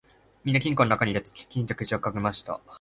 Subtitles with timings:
[0.43, 2.59] みんな金庫のなかに入れて、ぱちんと錠をかけました